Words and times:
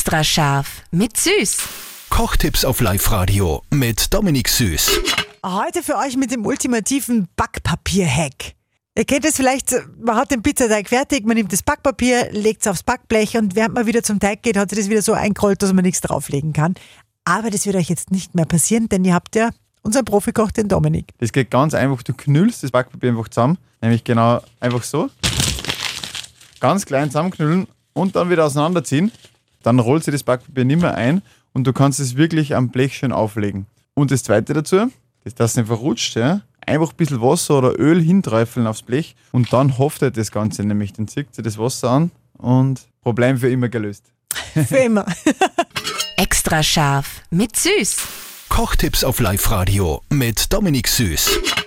Extra 0.00 0.24
scharf 0.24 0.82
mit 0.92 1.18
Süß. 1.18 1.58
Kochtipps 2.08 2.64
auf 2.64 2.80
Live-Radio 2.80 3.62
mit 3.70 4.14
Dominik 4.14 4.48
Süß. 4.48 4.98
Heute 5.44 5.82
für 5.82 5.98
euch 5.98 6.16
mit 6.16 6.30
dem 6.30 6.46
ultimativen 6.46 7.28
Backpapier-Hack. 7.36 8.54
Ihr 8.96 9.04
kennt 9.04 9.26
es 9.26 9.36
vielleicht, 9.36 9.74
man 10.02 10.16
hat 10.16 10.30
den 10.30 10.40
Pizzateig 10.40 10.88
fertig, 10.88 11.26
man 11.26 11.36
nimmt 11.36 11.52
das 11.52 11.62
Backpapier, 11.62 12.30
legt 12.32 12.62
es 12.62 12.68
aufs 12.68 12.82
Backblech 12.82 13.36
und 13.36 13.54
während 13.54 13.74
man 13.74 13.86
wieder 13.86 14.02
zum 14.02 14.18
Teig 14.18 14.42
geht, 14.42 14.56
hat 14.56 14.70
sich 14.70 14.78
das 14.78 14.88
wieder 14.88 15.02
so 15.02 15.12
eingerollt, 15.12 15.62
dass 15.62 15.74
man 15.74 15.84
nichts 15.84 16.00
drauflegen 16.00 16.54
kann. 16.54 16.76
Aber 17.26 17.50
das 17.50 17.66
wird 17.66 17.76
euch 17.76 17.90
jetzt 17.90 18.10
nicht 18.10 18.34
mehr 18.34 18.46
passieren, 18.46 18.88
denn 18.88 19.04
ihr 19.04 19.12
habt 19.12 19.36
ja 19.36 19.50
unseren 19.82 20.06
Profikoch, 20.06 20.50
den 20.50 20.68
Dominik. 20.68 21.12
Das 21.18 21.30
geht 21.30 21.50
ganz 21.50 21.74
einfach. 21.74 22.02
Du 22.02 22.14
knüllst 22.14 22.62
das 22.62 22.70
Backpapier 22.70 23.10
einfach 23.10 23.28
zusammen. 23.28 23.58
Nämlich 23.82 24.02
genau 24.02 24.40
einfach 24.60 24.82
so. 24.82 25.10
Ganz 26.58 26.86
klein 26.86 27.10
zusammenknüllen 27.10 27.66
und 27.92 28.16
dann 28.16 28.30
wieder 28.30 28.46
auseinanderziehen. 28.46 29.12
Dann 29.62 29.78
rollt 29.78 30.04
sich 30.04 30.12
das 30.12 30.22
Backpapier 30.22 30.64
nicht 30.64 30.80
mehr 30.80 30.94
ein 30.94 31.22
und 31.52 31.66
du 31.66 31.72
kannst 31.72 32.00
es 32.00 32.16
wirklich 32.16 32.54
am 32.54 32.70
Blech 32.70 32.96
schön 32.96 33.12
auflegen. 33.12 33.66
Und 33.94 34.10
das 34.10 34.22
zweite 34.22 34.54
dazu, 34.54 34.90
dass 35.24 35.34
das 35.34 35.56
nicht 35.56 35.66
verrutscht, 35.66 36.16
ja, 36.16 36.40
einfach 36.66 36.90
ein 36.90 36.96
bisschen 36.96 37.20
Wasser 37.20 37.58
oder 37.58 37.78
Öl 37.78 38.00
hinträufeln 38.00 38.66
aufs 38.66 38.82
Blech 38.82 39.16
und 39.32 39.52
dann 39.52 39.78
haftet 39.78 40.16
das 40.16 40.30
Ganze 40.30 40.64
nämlich. 40.64 40.92
Dann 40.92 41.08
zieht 41.08 41.34
sie 41.34 41.42
das 41.42 41.58
Wasser 41.58 41.90
an 41.90 42.10
und 42.38 42.80
Problem 43.02 43.38
für 43.38 43.50
immer 43.50 43.68
gelöst. 43.68 44.04
Für 44.68 44.76
immer. 44.76 45.06
Extra 46.16 46.62
scharf 46.62 47.22
mit 47.30 47.56
Süß. 47.56 47.96
Kochtipps 48.48 49.04
auf 49.04 49.20
Live-Radio 49.20 50.02
mit 50.10 50.52
Dominik 50.52 50.86
Süß. 50.86 51.59